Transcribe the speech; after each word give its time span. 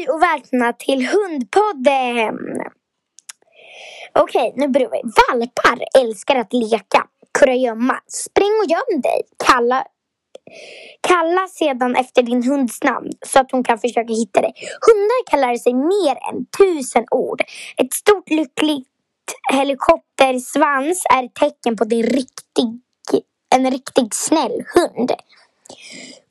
Hej 0.00 0.08
och 0.08 0.22
välkomna 0.22 0.72
till 0.72 1.06
Hundpodden! 1.06 2.36
Okej, 4.14 4.52
nu 4.56 4.68
börjar 4.68 4.90
vi. 4.90 5.02
Valpar 5.02 5.84
älskar 6.00 6.36
att 6.36 6.52
leka, 6.52 7.06
kurragömma. 7.38 8.00
Spring 8.06 8.52
och 8.64 8.70
göm 8.70 9.00
dig. 9.00 9.22
Kalla, 9.46 9.84
kalla 11.00 11.46
sedan 11.48 11.96
efter 11.96 12.22
din 12.22 12.42
hunds 12.42 12.82
namn 12.84 13.10
så 13.26 13.40
att 13.40 13.52
hon 13.52 13.64
kan 13.64 13.78
försöka 13.78 14.12
hitta 14.12 14.40
dig. 14.40 14.52
Hundar 14.86 15.30
kan 15.30 15.40
lära 15.40 15.58
sig 15.58 15.74
mer 15.74 16.16
än 16.30 16.46
tusen 16.58 17.04
ord. 17.10 17.40
Ett 17.76 17.92
stort 17.92 18.30
lyckligt 18.30 18.88
helikoptersvans 19.52 21.06
är 21.14 21.24
ett 21.24 21.34
tecken 21.34 21.76
på 21.76 21.84
din 21.84 22.02
riktig, 22.02 22.68
en 23.54 23.70
riktigt 23.70 24.14
snäll 24.14 24.64
hund. 24.74 25.12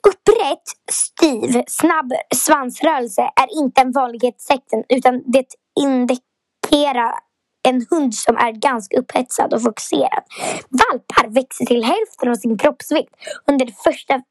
Upprätt, 0.07 0.63
styv, 0.91 1.63
snabb 1.67 2.11
svansrörelse 2.35 3.21
är 3.21 3.61
inte 3.61 3.81
en 3.81 3.91
vanlighetstecken 3.91 4.83
utan 4.89 5.23
det 5.25 5.45
indikerar 5.79 7.13
en 7.67 7.85
hund 7.89 8.15
som 8.15 8.37
är 8.37 8.51
ganska 8.51 8.97
upphetsad 8.97 9.53
och 9.53 9.63
fokuserad. 9.63 10.23
Valpar 10.69 11.33
växer 11.33 11.65
till 11.65 11.83
hälften 11.83 12.29
av 12.29 12.35
sin 12.35 12.57
kroppsvikt 12.57 13.13
under 13.47 13.65
de 13.65 13.71
första 13.71 14.21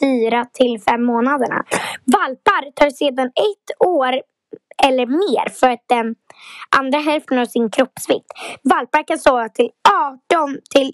fyra 0.00 0.44
till 0.52 0.80
fem 0.80 1.04
månaderna. 1.04 1.64
Valpar 2.04 2.72
tar 2.74 2.90
sedan 2.90 3.26
ett 3.26 3.86
år 3.86 4.22
eller 4.84 5.06
mer 5.06 5.48
för 5.48 5.70
att 5.70 5.84
den 5.86 6.14
andra 6.76 6.98
hälften 6.98 7.38
av 7.38 7.46
sin 7.46 7.70
kroppsvikt. 7.70 8.26
Valpar 8.62 9.06
kan 9.06 9.18
sova 9.18 9.48
till 9.48 9.70
18 10.32 10.56
till 10.74 10.92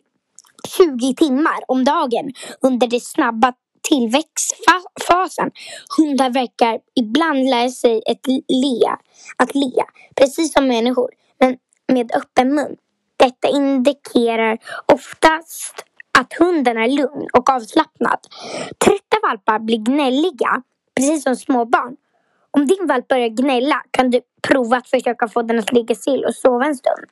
20 0.76 1.14
timmar 1.14 1.60
om 1.68 1.84
dagen 1.84 2.32
under 2.62 2.86
det 2.86 3.00
snabba 3.00 3.52
tillväxtfasen. 3.88 5.50
Hundar 5.96 6.30
verkar 6.30 6.80
ibland 6.94 7.50
lära 7.50 7.68
sig 7.68 8.02
ett 8.06 8.26
le, 8.48 8.96
att 9.36 9.54
le, 9.54 9.84
precis 10.14 10.52
som 10.52 10.66
människor, 10.68 11.10
men 11.38 11.56
med 11.92 12.12
öppen 12.14 12.54
mun. 12.54 12.76
Detta 13.16 13.48
indikerar 13.48 14.58
oftast 14.92 15.84
att 16.18 16.32
hunden 16.38 16.76
är 16.76 16.88
lugn 16.88 17.28
och 17.32 17.50
avslappnad. 17.50 18.18
Trötta 18.84 19.16
valpar 19.22 19.58
blir 19.58 19.78
gnälliga, 19.78 20.62
precis 20.96 21.22
som 21.22 21.36
småbarn. 21.36 21.96
Om 22.50 22.66
din 22.66 22.86
valp 22.86 23.08
börjar 23.08 23.28
gnälla 23.28 23.82
kan 23.90 24.10
du 24.10 24.20
prova 24.48 24.76
att 24.76 24.88
försöka 24.88 25.28
få 25.28 25.42
den 25.42 25.58
att 25.58 25.72
ligga 25.72 25.94
still 25.94 26.24
och 26.24 26.34
sova 26.34 26.64
en 26.64 26.76
stund. 26.76 27.06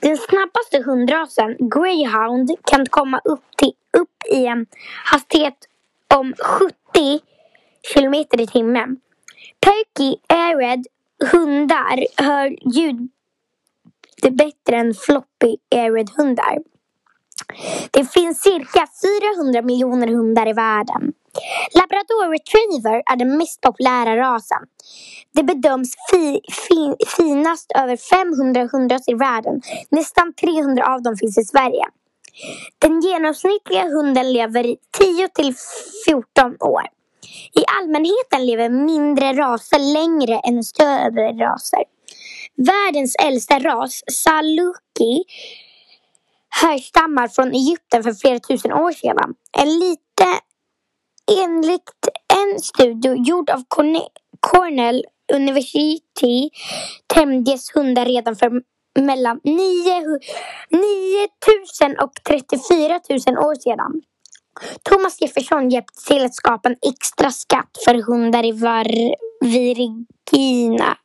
Den 0.00 0.16
snabbaste 0.16 0.82
hundrasen, 0.84 1.56
greyhound, 1.58 2.50
kan 2.64 2.86
komma 2.86 3.20
upp, 3.24 3.44
till, 3.56 3.72
upp 3.98 4.32
i 4.32 4.46
en 4.46 4.66
hastighet 5.04 5.54
om 6.14 6.34
70 6.38 6.74
kilometer 7.94 8.40
i 8.40 8.46
timmen. 8.46 8.96
Perky 9.60 10.16
Ared 10.28 10.86
hundar 11.32 12.22
hör 12.22 12.56
ljud 12.74 13.08
bättre 14.30 14.76
än 14.76 14.94
floppy 14.94 15.56
Ared 15.74 16.10
hundar. 16.16 16.58
Det 17.90 18.04
finns 18.12 18.42
cirka 18.42 18.86
400 19.42 19.62
miljoner 19.62 20.08
hundar 20.08 20.48
i 20.48 20.52
världen. 20.52 21.12
Labrador 21.74 22.30
retriever 22.32 23.02
är 23.12 23.16
den 23.16 23.38
mest 23.38 23.60
populära 23.60 24.16
rasen. 24.16 24.62
Det 25.34 25.42
bedöms 25.42 25.94
fi, 26.10 26.40
fi, 26.68 26.94
finast 27.16 27.72
över 27.74 27.96
500 27.96 28.68
hundar 28.72 29.00
i 29.06 29.14
världen. 29.14 29.60
Nästan 29.90 30.32
300 30.34 30.94
av 30.94 31.02
dem 31.02 31.16
finns 31.16 31.38
i 31.38 31.44
Sverige. 31.44 31.84
Den 32.78 33.00
genomsnittliga 33.00 33.84
hunden 33.84 34.32
lever 34.32 34.66
i 34.66 34.76
10 34.98 35.28
till 35.28 35.54
14 36.06 36.56
år. 36.60 36.82
I 37.52 37.64
allmänheten 37.80 38.46
lever 38.46 38.68
mindre 38.68 39.32
raser 39.32 39.78
längre 39.78 40.38
än 40.38 40.64
större 40.64 41.32
raser. 41.32 41.84
Världens 42.56 43.16
äldsta 43.22 43.58
ras, 43.58 44.02
Saluki, 44.12 45.24
härstammar 46.62 47.28
från 47.28 47.52
Egypten 47.52 48.02
för 48.02 48.12
flera 48.12 48.38
tusen 48.38 48.72
år 48.72 48.92
sedan. 48.92 49.34
En 49.58 49.78
lite 49.78 50.40
enligt 51.42 51.90
en 52.34 52.60
studie 52.60 53.14
gjord 53.28 53.50
av 53.50 53.62
Cornell 54.40 55.04
University 55.34 56.50
tämjdes 57.06 57.76
hundar 57.76 58.04
redan 58.04 58.36
för 58.36 58.50
mellan 59.00 59.40
9, 59.44 59.58
och 62.02 62.12
34 62.28 63.00
000 63.26 63.38
år 63.38 63.54
sedan. 63.54 64.02
Thomas 64.82 65.20
Jefferson 65.20 65.70
hjälpte 65.70 66.04
till 66.06 66.24
att 66.24 66.34
skapa 66.34 66.68
en 66.68 66.76
extra 66.82 67.30
skatt 67.30 67.78
för 67.84 67.94
hundar 67.94 68.44
i 68.44 68.52
Virginia. 69.40 70.96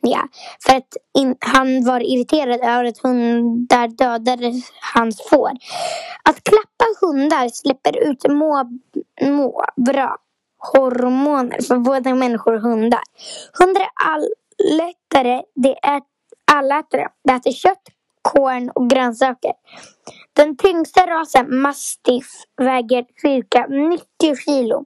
Ja, 0.00 0.22
för 0.66 0.76
att 0.76 0.96
in, 1.18 1.36
han 1.40 1.84
var 1.84 2.00
irriterad 2.00 2.60
över 2.60 2.84
att 2.84 2.98
hundar 2.98 3.88
dödade 3.88 4.52
hans 4.94 5.28
får. 5.30 5.50
Att 6.22 6.44
klappa 6.44 6.84
hundar 7.00 7.48
släpper 7.48 8.08
ut 8.10 8.28
må, 8.28 8.80
må 9.22 9.64
bra 9.76 10.16
hormoner 10.58 11.62
för 11.62 11.78
både 11.78 12.14
människor 12.14 12.54
och 12.54 12.62
hundar. 12.62 13.00
Hundar 13.58 13.80
är 13.80 13.90
allättare, 14.12 15.42
det 15.54 15.76
är 15.82 16.00
allätare. 16.52 17.08
Det 17.24 17.32
äter 17.32 17.52
kött, 17.52 17.82
korn 18.22 18.70
och 18.74 18.90
grönsaker. 18.90 19.52
Den 20.32 20.56
tyngsta 20.56 21.06
rasen, 21.06 21.60
mastiff, 21.60 22.26
väger 22.56 23.04
cirka 23.22 23.66
90 23.66 24.36
kilo. 24.44 24.84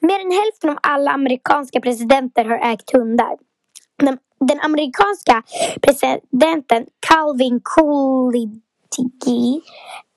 Mer 0.00 0.20
än 0.20 0.32
hälften 0.32 0.70
av 0.70 0.78
alla 0.82 1.10
amerikanska 1.10 1.80
presidenter 1.80 2.44
har 2.44 2.72
ägt 2.72 2.92
hundar. 2.92 3.36
Den, 3.98 4.18
den 4.40 4.60
amerikanska 4.60 5.42
presidenten 5.82 6.86
Calvin 7.08 7.60
Coolidge 7.64 8.60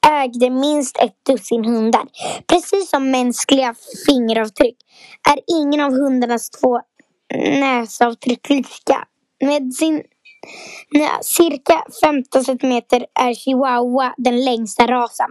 ägde 0.07 0.49
minst 0.49 0.97
ett 0.97 1.25
dussin 1.25 1.65
hundar. 1.65 2.03
Precis 2.47 2.89
som 2.89 3.11
mänskliga 3.11 3.75
fingeravtryck 4.07 4.77
är 5.29 5.39
ingen 5.61 5.81
av 5.81 5.91
hundarnas 5.91 6.49
två 6.49 6.81
näsavtryck 7.35 8.49
lika. 8.49 9.07
Med 9.41 9.73
sin 9.73 10.03
cirka 11.21 11.83
15 12.01 12.43
centimeter 12.43 13.05
är 13.19 13.33
chihuahua 13.33 14.13
den 14.17 14.45
längsta 14.45 14.87
rasen. 14.87 15.29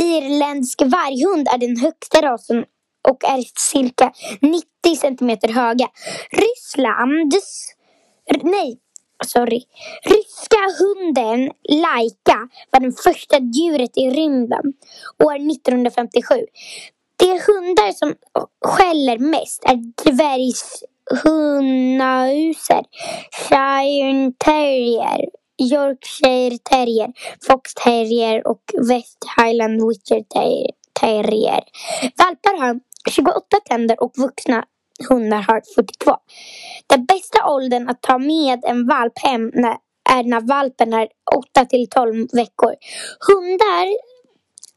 Irländsk 0.00 0.82
varghund 0.82 1.48
är 1.48 1.58
den 1.58 1.76
högsta 1.76 2.22
rasen 2.22 2.64
och 3.08 3.24
är 3.24 3.44
cirka 3.72 4.12
90 4.40 4.96
centimeter 5.00 5.48
höga. 5.48 5.88
Rysslands... 6.30 7.74
Nej, 8.42 8.78
sorry. 9.26 9.62
Ryska 10.04 10.58
hunden 10.78 11.50
Laika 11.68 12.48
var 12.70 12.80
den 12.80 12.92
första 12.92 13.38
djuret 13.38 13.96
i 13.96 14.10
rymden 14.10 14.72
år 15.24 15.52
1957. 15.52 16.34
De 17.16 17.26
hundar 17.26 17.92
som 17.92 18.14
skäller 18.64 19.18
mest 19.18 19.64
är 19.64 20.02
dvärghunauser, 21.10 22.84
shire 23.48 24.32
terrier, 24.38 25.24
Yorkshire 25.58 26.58
terrier, 26.58 27.12
fox 27.46 27.74
terrier 27.74 28.46
och 28.48 28.62
West 28.88 29.18
Highland 29.36 29.88
witcher 29.88 30.24
terrier. 31.00 31.64
Valpar 32.18 32.58
har 32.60 32.80
28 33.10 33.42
tänder 33.68 34.02
och 34.02 34.12
vuxna 34.16 34.64
hundar 35.08 35.42
har 35.42 35.62
42. 35.74 36.16
Den 36.86 37.04
bästa 37.04 37.46
åldern 37.46 37.88
att 37.88 38.02
ta 38.02 38.18
med 38.18 38.64
en 38.64 38.86
valp 38.86 39.18
hem 39.18 39.52
är 40.10 40.22
när 40.22 40.40
valpen 40.40 40.92
är 40.92 41.08
8 41.36 41.64
till 41.64 41.88
12 41.90 42.26
veckor. 42.32 42.74
Hundar 43.28 43.86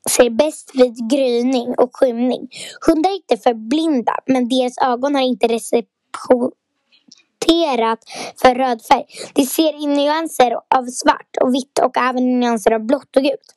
ser 0.10 0.30
bäst 0.30 0.72
vid 0.74 1.10
gryning 1.10 1.76
och 1.78 1.90
skymning. 1.94 2.50
Hundar 2.88 3.10
är 3.10 3.16
inte 3.16 3.38
för 3.38 3.54
blinda 3.54 4.16
men 4.26 4.50
deras 4.50 4.78
ögon 4.78 5.16
har 5.16 5.22
inte 5.22 5.48
recepterat 7.42 8.00
för 8.42 8.56
röd 8.56 8.82
färg. 8.82 9.06
De 9.34 9.44
ser 9.44 9.88
nyanser 9.88 10.52
av 10.76 10.86
svart 10.86 11.38
och 11.42 11.54
vitt 11.54 11.80
och 11.80 11.98
även 11.98 12.40
nyanser 12.40 12.72
av 12.72 12.86
blått 12.86 13.18
och 13.18 13.24
gult. 13.24 13.56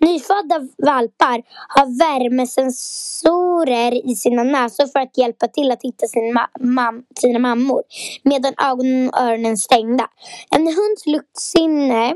Nyfödda 0.00 0.68
valpar 0.78 1.42
har 1.68 1.98
värmesensorer 1.98 4.10
i 4.10 4.14
sina 4.14 4.42
näsor 4.42 4.86
för 4.86 5.00
att 5.00 5.18
hjälpa 5.18 5.48
till 5.48 5.70
att 5.70 5.82
hitta 5.82 6.06
sin 6.06 6.34
ma 6.34 6.48
mam 6.60 7.04
sina 7.20 7.38
mammor 7.38 7.82
medan 8.22 8.54
ögonen 8.62 9.08
och 9.08 9.20
öronen 9.20 9.52
är 9.52 9.56
stängda. 9.56 10.08
En 10.50 10.66
hunds 10.66 11.06
luktsinne 11.06 12.14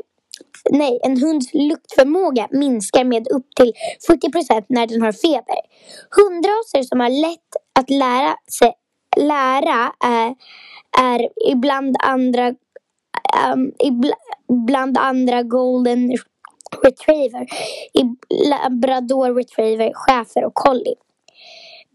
Nej, 0.70 0.98
en 1.02 1.20
hunds 1.20 1.54
luktförmåga 1.54 2.48
minskar 2.50 3.04
med 3.04 3.28
upp 3.28 3.46
till 3.56 3.72
40 4.06 4.32
procent 4.32 4.66
när 4.68 4.86
den 4.86 5.02
har 5.02 5.12
feber. 5.12 5.60
Hundraser 6.10 6.82
som 6.82 7.00
har 7.00 7.10
lätt 7.10 7.56
att 7.80 7.90
lära 7.90 8.34
sig 8.58 8.72
lära 9.18 9.92
är, 10.04 10.34
är 10.98 11.28
ibland 11.50 11.96
andra 11.98 12.54
um, 13.52 13.72
ibland 14.48 14.98
andra 14.98 15.42
golden 15.42 16.16
retriever, 16.82 17.46
labrador 18.48 19.34
retriever, 19.34 19.92
schäfer 19.94 20.44
och 20.44 20.54
collie. 20.54 20.94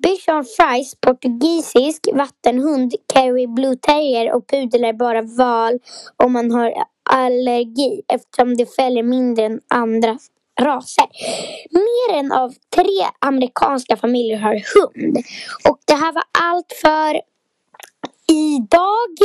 Bichon 0.04 0.46
Frise, 0.46 0.98
portugisisk 1.02 2.08
vattenhund, 2.14 2.94
Kerry 3.14 3.48
Blue 3.48 3.76
Terrier 3.76 4.34
och 4.36 4.48
pudel 4.48 4.84
är 4.84 4.94
bara 4.94 5.22
val 5.22 5.80
om 6.18 6.34
man 6.34 6.52
har 6.52 6.74
allergi 7.10 8.02
eftersom 8.08 8.58
de 8.58 8.66
fäller 8.66 9.04
mindre 9.04 9.46
än 9.46 9.60
andra 9.68 10.18
raser. 10.62 11.08
Mer 11.72 12.20
än 12.20 12.32
av 12.32 12.54
tre 12.76 13.08
amerikanska 13.20 13.98
familjer 13.98 14.38
har 14.38 14.54
hund. 14.54 15.18
Och 15.70 15.80
det 15.86 15.94
här 15.94 16.14
var 16.14 16.24
allt 16.40 16.74
för 16.82 17.22
idag. 18.32 19.18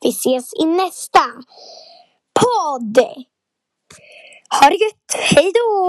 Vi 0.00 0.08
ses 0.08 0.54
i 0.62 0.64
nästa 0.64 1.20
podd. 2.40 2.98
Ha 4.60 4.70
det 4.70 4.76
gött, 4.76 5.34
hej 5.34 5.52
då! 5.54 5.86